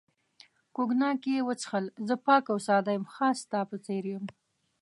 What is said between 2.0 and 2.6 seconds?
زه پاک او